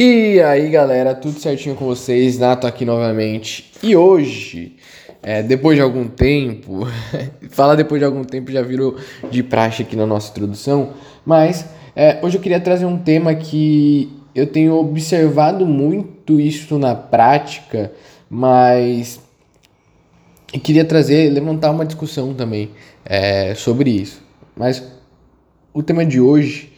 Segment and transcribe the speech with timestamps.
[0.00, 2.38] E aí galera, tudo certinho com vocês?
[2.38, 3.68] Nato aqui novamente.
[3.82, 4.76] E hoje,
[5.20, 6.86] é, depois de algum tempo,
[7.50, 8.94] falar depois de algum tempo já virou
[9.28, 10.90] de praxe aqui na nossa introdução,
[11.26, 11.66] mas
[11.96, 17.90] é, hoje eu queria trazer um tema que eu tenho observado muito isso na prática,
[18.30, 19.18] mas
[20.54, 22.70] eu queria trazer, levantar uma discussão também
[23.04, 24.22] é, sobre isso.
[24.56, 24.80] Mas
[25.74, 26.77] o tema de hoje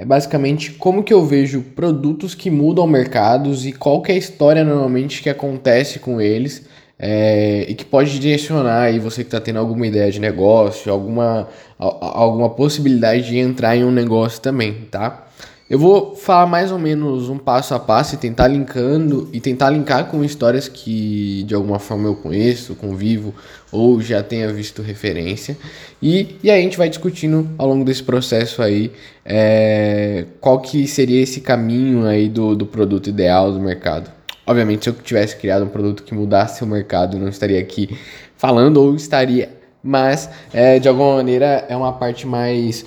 [0.00, 4.18] é basicamente como que eu vejo produtos que mudam mercados e qual que é a
[4.18, 6.66] história normalmente que acontece com eles
[6.98, 11.48] é, e que pode direcionar aí você que está tendo alguma ideia de negócio, alguma,
[11.78, 15.26] alguma possibilidade de entrar em um negócio também, tá?
[15.70, 19.70] Eu vou falar mais ou menos um passo a passo e tentar linkando e tentar
[19.70, 23.32] linkar com histórias que de alguma forma eu conheço, convivo
[23.70, 25.56] ou já tenha visto referência.
[26.02, 28.90] E, e aí a gente vai discutindo ao longo desse processo aí
[29.24, 34.10] é, qual que seria esse caminho aí do, do produto ideal do mercado.
[34.44, 37.96] Obviamente, se eu tivesse criado um produto que mudasse o mercado, não estaria aqui
[38.36, 39.50] falando ou estaria,
[39.84, 42.84] mas é, de alguma maneira é uma parte mais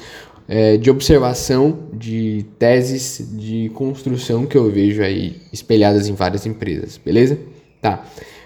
[0.47, 6.99] é, de observação de teses de construção que eu vejo aí espelhadas em várias empresas,
[7.03, 7.37] beleza?
[7.81, 8.05] Tá.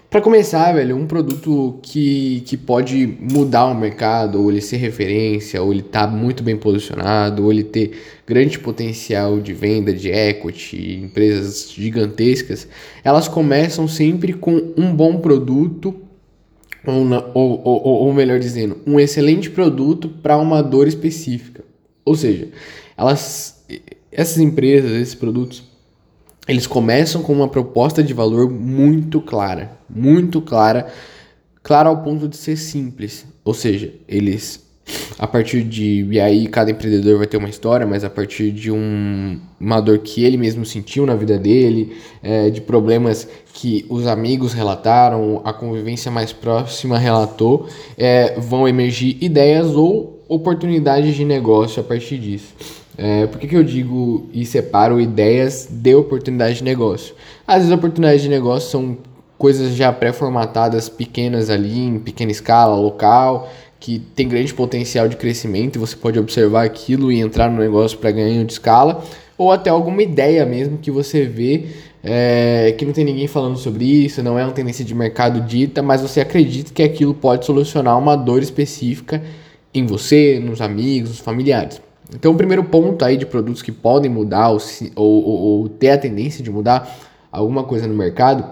[0.10, 5.62] Para começar, velho, um produto que, que pode mudar o mercado, ou ele ser referência,
[5.62, 7.92] ou ele tá muito bem posicionado, ou ele ter
[8.26, 12.70] grande potencial de venda, de equity, empresas gigantescas,
[13.04, 15.94] elas começam sempre com um bom produto,
[16.86, 21.66] ou, ou, ou, ou melhor dizendo, um excelente produto para uma dor específica.
[22.08, 22.48] Ou seja,
[22.96, 23.66] elas,
[24.12, 25.64] essas empresas, esses produtos,
[26.48, 30.88] eles começam com uma proposta de valor muito clara, muito clara,
[31.62, 33.26] clara ao ponto de ser simples.
[33.44, 34.66] Ou seja, eles
[35.20, 38.72] a partir de e aí cada empreendedor vai ter uma história, mas a partir de
[38.72, 44.08] um, uma dor que ele mesmo sentiu na vida dele, é, de problemas que os
[44.08, 51.82] amigos relataram, a convivência mais próxima relatou, é, vão emergir ideias ou oportunidades de negócio
[51.82, 52.54] a partir disso.
[52.98, 57.16] É, por que, que eu digo e separo ideias de oportunidades de negócio?
[57.46, 58.98] Às vezes, oportunidades de negócio são
[59.38, 65.76] coisas já pré-formatadas, pequenas ali, em pequena escala, local, que tem grande potencial de crescimento
[65.76, 69.04] e você pode observar aquilo e entrar no negócio para ganhar de escala,
[69.38, 71.68] ou até alguma ideia mesmo que você vê
[72.04, 75.84] é, que não tem ninguém falando sobre isso, não é uma tendência de mercado dita,
[75.84, 79.22] mas você acredita que aquilo pode solucionar uma dor específica
[79.74, 81.82] em você, nos amigos, nos familiares.
[82.14, 84.60] Então, o primeiro ponto aí de produtos que podem mudar ou,
[84.96, 86.90] ou, ou, ter a tendência de mudar
[87.32, 88.46] alguma coisa no mercado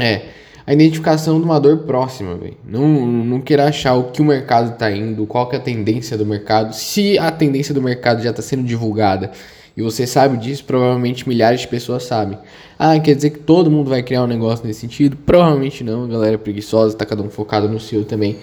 [0.00, 0.22] é
[0.66, 2.38] a identificação de uma dor próxima.
[2.64, 6.16] Não, não queira achar o que o mercado está indo, qual que é a tendência
[6.16, 6.74] do mercado.
[6.74, 9.30] Se a tendência do mercado já está sendo divulgada
[9.76, 12.38] e você sabe disso, provavelmente milhares de pessoas sabem.
[12.78, 15.16] Ah, quer dizer que todo mundo vai criar um negócio nesse sentido?
[15.16, 18.36] Provavelmente não, a galera é preguiçosa, tá cada um focado no seu também.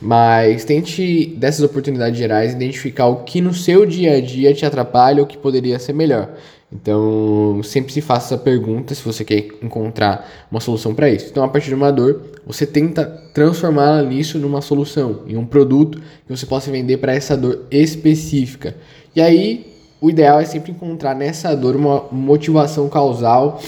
[0.00, 5.20] Mas tente, dessas oportunidades gerais, identificar o que no seu dia a dia te atrapalha
[5.20, 6.30] ou que poderia ser melhor.
[6.72, 11.26] Então, sempre se faça essa pergunta se você quer encontrar uma solução para isso.
[11.28, 13.04] Então, a partir de uma dor, você tenta
[13.34, 18.76] transformá-la nisso numa solução, em um produto que você possa vender para essa dor específica.
[19.16, 19.69] E aí,
[20.00, 23.60] o ideal é sempre encontrar nessa dor uma motivação causal,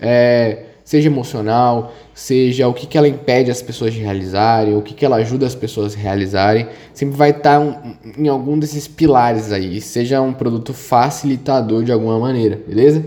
[0.00, 4.94] é, seja emocional, seja o que, que ela impede as pessoas de realizarem, o que,
[4.94, 8.88] que ela ajuda as pessoas a realizarem, sempre vai estar tá um, em algum desses
[8.88, 13.04] pilares aí, seja um produto facilitador de alguma maneira, beleza?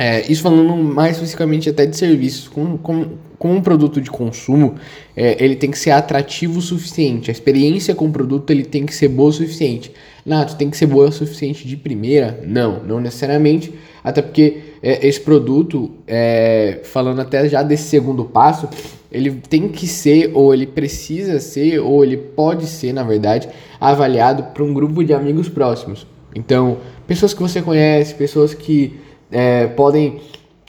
[0.00, 4.76] É, isso falando mais especificamente até de serviços, com, com, com um produto de consumo,
[5.16, 7.32] é, ele tem que ser atrativo o suficiente.
[7.32, 9.90] A experiência com o produto ele tem que ser boa o suficiente.
[10.24, 12.40] Nato, tem que ser boa o suficiente de primeira?
[12.46, 13.74] Não, não necessariamente.
[14.04, 18.68] Até porque é, esse produto, é, falando até já desse segundo passo,
[19.10, 23.48] ele tem que ser, ou ele precisa ser, ou ele pode ser, na verdade,
[23.80, 26.06] avaliado por um grupo de amigos próximos.
[26.36, 30.20] Então, pessoas que você conhece, pessoas que é, podem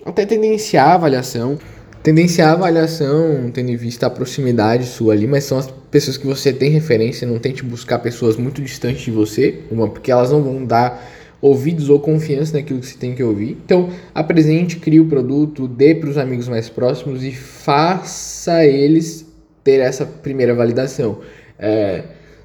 [0.06, 1.58] até tendenciar a avaliação.
[2.02, 6.26] Tendenciar a avaliação, tendo em vista a proximidade sua ali, mas são as pessoas que
[6.26, 10.42] você tem referência, não tente buscar pessoas muito distantes de você, uma, porque elas não
[10.42, 11.06] vão dar
[11.42, 13.58] ouvidos ou confiança naquilo que você tem que ouvir.
[13.66, 19.26] Então, apresente, crie o produto, dê para os amigos mais próximos e faça eles
[19.64, 21.20] ter essa primeira validação.
[21.58, 22.04] É,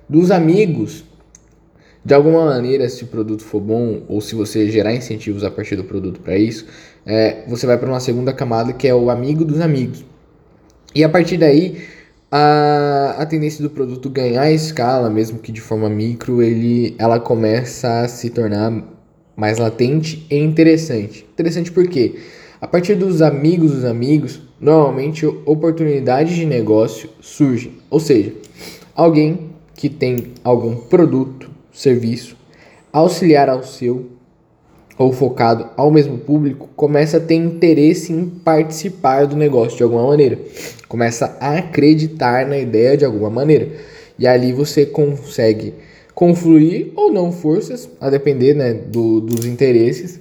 [0.09, 1.05] dos amigos,
[2.05, 5.75] de alguma maneira, se o produto for bom ou se você gerar incentivos a partir
[5.77, 6.67] do produto para isso,
[7.07, 10.05] é, você vai para uma segunda camada que é o amigo dos amigos.
[10.95, 11.83] E a partir daí,
[12.31, 18.01] a, a tendência do produto ganhar escala, mesmo que de forma micro, ele, ela começa
[18.03, 18.85] a se tornar
[19.37, 21.27] mais latente e interessante.
[21.33, 22.17] Interessante porque
[22.61, 27.75] a partir dos amigos dos amigos, normalmente oportunidades de negócio surgem.
[27.89, 28.33] Ou seja,
[28.95, 32.37] alguém que tem algum produto, serviço
[32.95, 34.07] auxiliar ao seu
[34.97, 40.07] ou focado ao mesmo público, começa a ter interesse em participar do negócio de alguma
[40.07, 40.39] maneira,
[40.89, 43.69] começa a acreditar na ideia de alguma maneira.
[44.17, 45.75] E ali você consegue
[46.15, 50.21] confluir ou não forças, a depender né, do, dos interesses,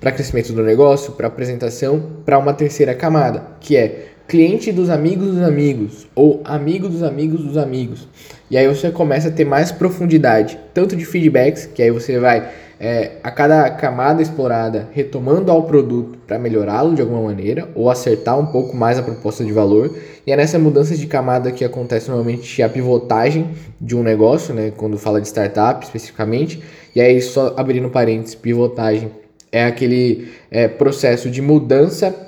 [0.00, 5.28] para crescimento do negócio, para apresentação, para uma terceira camada, que é cliente dos amigos
[5.28, 8.06] dos amigos ou amigo dos amigos dos amigos.
[8.50, 12.46] E aí você começa a ter mais profundidade, tanto de feedbacks, que aí você vai
[12.78, 18.38] é, a cada camada explorada retomando ao produto para melhorá-lo de alguma maneira ou acertar
[18.38, 19.96] um pouco mais a proposta de valor.
[20.26, 24.70] E é nessa mudança de camada que acontece normalmente a pivotagem de um negócio, né,
[24.76, 26.62] quando fala de startup especificamente.
[26.94, 29.10] E aí, só abrindo parênteses, pivotagem
[29.50, 32.27] é aquele é, processo de mudança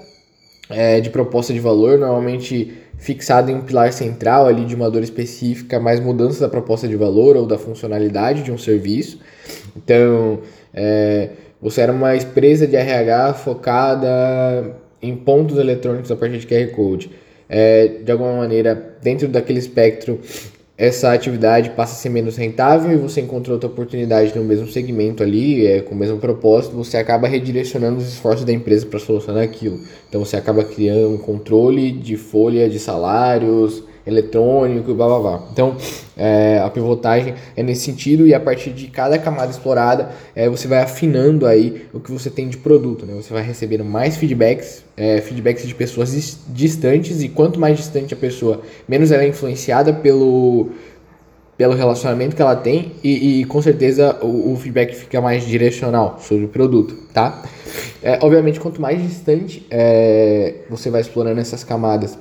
[0.70, 5.02] é, de proposta de valor, normalmente fixado em um pilar central ali de uma dor
[5.02, 9.18] específica, mais mudança da proposta de valor ou da funcionalidade de um serviço.
[9.76, 10.40] Então,
[10.72, 11.30] é,
[11.60, 17.10] você era uma empresa de RH focada em pontos eletrônicos a partir de QR Code.
[17.48, 20.20] É, de alguma maneira, dentro daquele espectro,
[20.80, 25.22] essa atividade passa a ser menos rentável e você encontra outra oportunidade no mesmo segmento
[25.22, 29.44] ali, é, com o mesmo propósito, você acaba redirecionando os esforços da empresa para solucionar
[29.44, 29.78] aquilo.
[30.08, 35.48] Então você acaba criando um controle de folha de salários, eletrônico e blá blá blá.
[35.52, 35.76] Então,
[36.16, 40.68] é, a pivotagem é nesse sentido e a partir de cada camada explorada, é, você
[40.68, 43.14] vai afinando aí o que você tem de produto, né?
[43.14, 48.16] Você vai recebendo mais feedbacks, é, feedbacks de pessoas distantes e quanto mais distante a
[48.16, 50.70] pessoa, menos ela é influenciada pelo
[51.60, 56.16] pelo relacionamento que ela tem e, e com certeza o, o, feedback fica mais direcional
[56.18, 57.42] sobre o produto, tá?
[58.02, 62.18] É, obviamente, quanto mais distante é, você vai explorando essas camadas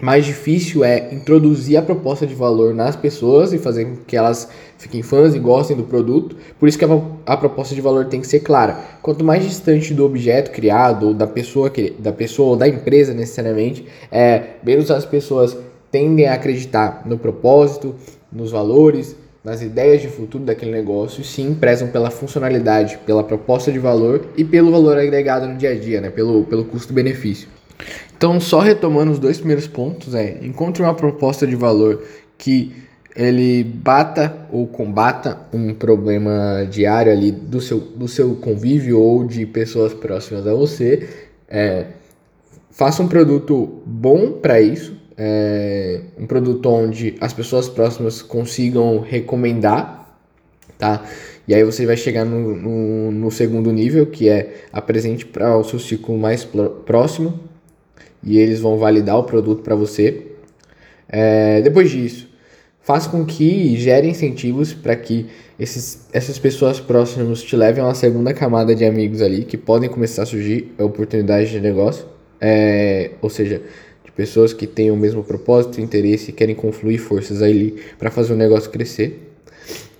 [0.00, 4.48] mais difícil é introduzir a proposta de valor nas pessoas e fazer com que elas
[4.76, 6.36] fiquem fãs e gostem do produto.
[6.60, 8.78] Por isso que a, a proposta de valor tem que ser clara.
[9.00, 13.14] Quanto mais distante do objeto criado, ou da pessoa, que, da pessoa ou da empresa
[13.14, 15.56] necessariamente, é, menos as pessoas
[15.90, 17.94] tendem a acreditar no propósito,
[18.30, 23.78] nos valores, nas ideias de futuro daquele negócio, sim prezam pela funcionalidade, pela proposta de
[23.78, 26.10] valor e pelo valor agregado no dia a dia, né?
[26.10, 27.48] pelo, pelo custo-benefício.
[28.16, 32.02] Então, só retomando os dois primeiros pontos, é encontre uma proposta de valor
[32.38, 32.72] que
[33.14, 39.46] ele bata ou combata um problema diário ali do seu, do seu convívio ou de
[39.46, 41.08] pessoas próximas a você.
[41.48, 41.86] É,
[42.70, 50.18] faça um produto bom para isso, é, um produto onde as pessoas próximas consigam recomendar,
[50.78, 51.02] tá?
[51.48, 55.64] E aí você vai chegar no, no, no segundo nível, que é apresente para o
[55.64, 57.40] seu ciclo mais próximo,
[58.26, 60.22] e eles vão validar o produto para você.
[61.08, 62.28] É, depois disso,
[62.82, 65.26] faça com que gere incentivos para que
[65.58, 69.88] esses, essas pessoas próximas te levem a uma segunda camada de amigos ali, que podem
[69.88, 72.04] começar a surgir oportunidades de negócio,
[72.40, 73.62] é, ou seja,
[74.04, 78.32] de pessoas que têm o mesmo propósito, interesse e querem confluir forças ali para fazer
[78.32, 79.22] o negócio crescer.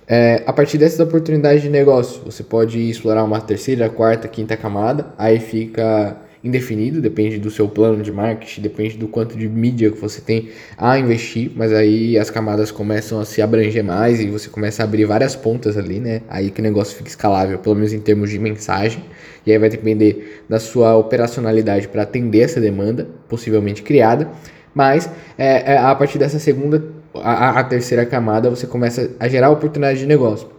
[0.05, 5.13] É, a partir dessas oportunidades de negócio, você pode explorar uma terceira, quarta, quinta camada,
[5.17, 9.99] aí fica indefinido, depende do seu plano de marketing, depende do quanto de mídia que
[9.99, 14.49] você tem a investir, mas aí as camadas começam a se abranger mais e você
[14.49, 16.21] começa a abrir várias pontas ali, né?
[16.27, 19.03] Aí que o negócio fica escalável, pelo menos em termos de mensagem,
[19.45, 24.29] e aí vai depender da sua operacionalidade para atender essa demanda, possivelmente criada,
[24.73, 26.83] mas é, é, a partir dessa segunda,
[27.15, 30.49] a, a terceira camada, você começa a gerar oportunidade de negócio.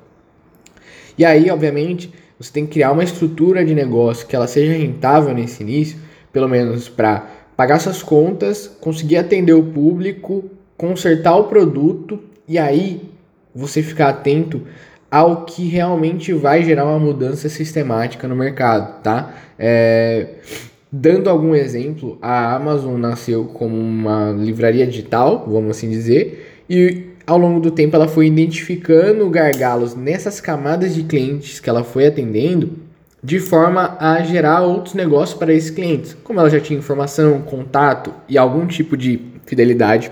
[1.17, 5.35] E aí, obviamente, você tem que criar uma estrutura de negócio que ela seja rentável
[5.35, 5.99] nesse início,
[6.33, 7.27] pelo menos para
[7.57, 10.45] pagar suas contas, conseguir atender o público,
[10.77, 13.03] consertar o produto e aí
[13.55, 14.63] você ficar atento
[15.11, 19.35] ao que realmente vai gerar uma mudança sistemática no mercado, tá?
[19.59, 20.35] É,
[20.93, 27.37] dando algum exemplo, a Amazon nasceu como uma livraria digital, vamos assim dizer, e ao
[27.37, 32.71] longo do tempo ela foi identificando gargalos nessas camadas de clientes que ela foi atendendo,
[33.23, 36.17] de forma a gerar outros negócios para esses clientes.
[36.25, 40.11] Como ela já tinha informação, contato e algum tipo de fidelidade,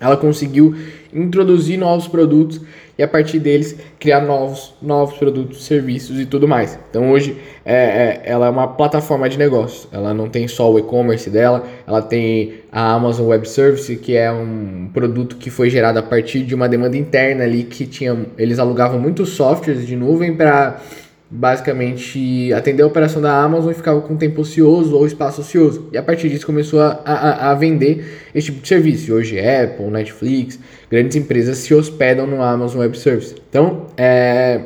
[0.00, 0.74] ela conseguiu
[1.14, 2.60] introduzir novos produtos
[2.98, 6.78] e a partir deles criar novos, novos produtos, serviços e tudo mais.
[6.90, 9.88] Então hoje é, é, ela é uma plataforma de negócios.
[9.92, 14.30] Ela não tem só o e-commerce dela, ela tem a Amazon Web Service, que é
[14.32, 18.16] um produto que foi gerado a partir de uma demanda interna ali que tinha.
[18.38, 20.80] Eles alugavam muitos softwares de nuvem para
[21.28, 25.88] basicamente atender a operação da Amazon e ficava com tempo ocioso ou espaço ocioso.
[25.92, 29.12] E a partir disso começou a, a, a vender esse tipo de serviço.
[29.12, 30.58] Hoje Apple, Netflix,
[30.90, 33.34] grandes empresas se hospedam no Amazon Web Service.
[33.48, 34.60] Então, é,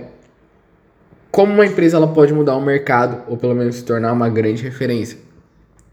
[1.31, 4.63] como uma empresa ela pode mudar o mercado ou pelo menos se tornar uma grande
[4.63, 5.19] referência?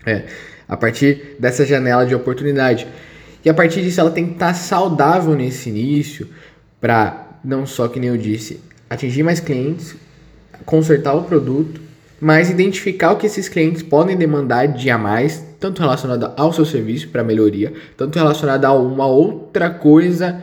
[0.06, 0.24] É,
[0.68, 2.88] a partir dessa janela de oportunidade.
[3.44, 6.28] E a partir disso ela tem que estar saudável nesse início
[6.82, 8.60] para não só que nem eu disse,
[8.90, 9.96] atingir mais clientes,
[10.66, 11.82] consertar o produto,
[12.20, 16.66] mas identificar o que esses clientes podem demandar de a mais, tanto relacionado ao seu
[16.66, 20.42] serviço para melhoria, tanto relacionado a uma outra coisa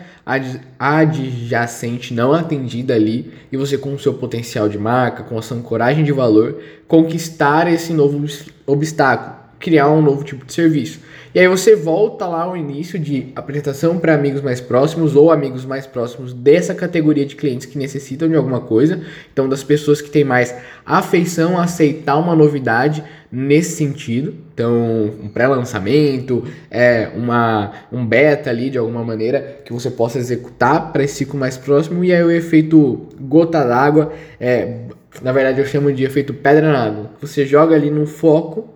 [0.79, 5.59] adjacente não atendida ali e você com o seu potencial de marca, com a sua
[5.59, 8.25] ancoragem de valor, conquistar esse novo
[8.67, 11.01] obstáculo, criar um novo tipo de serviço.
[11.35, 15.65] E aí você volta lá ao início de apresentação para amigos mais próximos ou amigos
[15.65, 19.01] mais próximos dessa categoria de clientes que necessitam de alguma coisa.
[19.33, 20.55] Então, das pessoas que têm mais
[20.87, 24.33] afeição a aceitar uma novidade nesse sentido.
[24.55, 30.93] Então, um pré-lançamento, é uma um beta ali de alguma maneira que você possa executar
[30.93, 34.83] para esse ciclo mais próximo e aí o efeito gota d'água é
[35.21, 37.11] na verdade eu chamo de efeito pedra na água.
[37.21, 38.74] Você joga ali no foco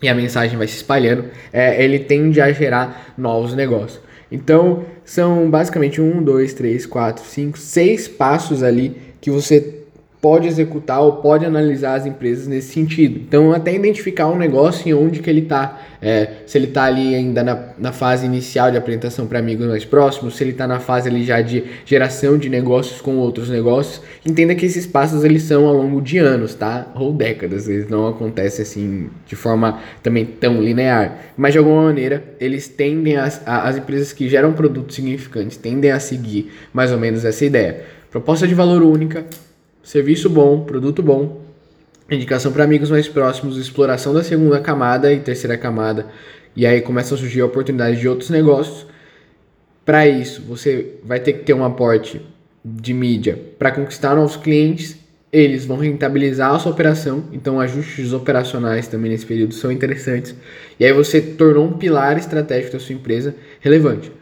[0.00, 4.00] e a mensagem vai se espalhando, é, ele tende a gerar novos negócios.
[4.30, 9.77] Então, são basicamente um, dois, três, quatro, cinco, seis passos ali que você
[10.20, 13.20] pode executar ou pode analisar as empresas nesse sentido.
[13.20, 15.80] Então, até identificar um negócio e onde que ele está.
[16.00, 19.84] É, se ele está ali ainda na, na fase inicial de apresentação para amigos mais
[19.84, 24.00] próximos, se ele está na fase ali já de geração de negócios com outros negócios.
[24.24, 26.86] Entenda que esses passos eles são ao longo de anos, tá?
[26.94, 27.68] Ou décadas.
[27.68, 31.18] Eles não acontecem assim de forma também tão linear.
[31.36, 35.90] Mas de alguma maneira, eles tendem a, a as empresas que geram produtos significantes tendem
[35.90, 37.82] a seguir mais ou menos essa ideia.
[38.10, 39.26] Proposta de valor única,
[39.88, 41.40] serviço bom, produto bom,
[42.10, 46.08] indicação para amigos mais próximos, exploração da segunda camada e terceira camada,
[46.54, 48.86] e aí começam a surgir oportunidades de outros negócios.
[49.86, 52.20] Para isso, você vai ter que ter um aporte
[52.62, 54.98] de mídia para conquistar novos clientes.
[55.32, 60.34] Eles vão rentabilizar a sua operação, então ajustes operacionais também nesse período são interessantes.
[60.78, 64.12] E aí você tornou um pilar estratégico da sua empresa relevante.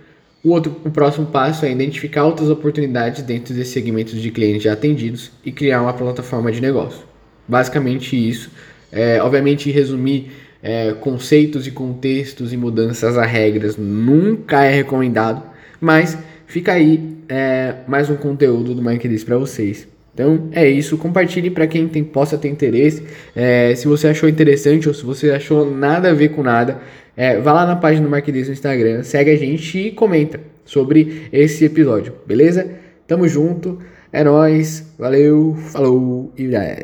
[0.47, 4.75] O, outro, o próximo passo é identificar outras oportunidades dentro desses segmentos de clientes já
[4.75, 7.01] atendidos e criar uma plataforma de negócio.
[7.49, 8.53] Basicamente isso.
[8.93, 10.31] É, obviamente, resumir
[10.63, 15.43] é, conceitos e contextos e mudanças a regras nunca é recomendado,
[15.81, 19.89] mas fica aí é, mais um conteúdo do Mike para vocês.
[20.17, 23.03] Então é isso, compartilhe para quem tem, possa ter interesse.
[23.35, 26.81] É, se você achou interessante ou se você achou nada a ver com nada,
[27.15, 31.29] é, vá lá na página do Marquinhos no Instagram, segue a gente e comenta sobre
[31.31, 32.67] esse episódio, beleza?
[33.07, 33.79] Tamo junto,
[34.11, 36.75] é nóis, valeu, falou e já é.